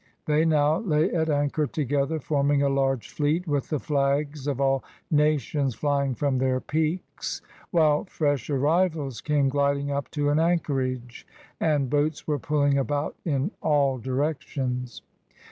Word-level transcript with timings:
They 0.25 0.45
now 0.45 0.79
lay 0.79 1.11
at 1.11 1.29
anchor 1.29 1.67
together, 1.67 2.19
forming 2.19 2.63
a 2.63 2.69
large 2.69 3.11
fleet, 3.11 3.47
with 3.47 3.69
the 3.69 3.77
flags 3.77 4.47
of 4.47 4.59
all 4.59 4.83
nations 5.11 5.75
flying 5.75 6.15
from 6.15 6.39
their 6.39 6.59
peaks, 6.59 7.39
while 7.69 8.05
fresh 8.05 8.49
arrivals 8.49 9.21
came 9.21 9.47
gliding 9.47 9.91
up 9.91 10.09
to 10.17 10.29
an 10.29 10.39
anchorage, 10.39 11.27
and 11.59 11.87
boats 11.87 12.25
were 12.27 12.39
pulling 12.39 12.79
about 12.79 13.15
in 13.25 13.51
all 13.61 13.99
directions. 13.99 15.03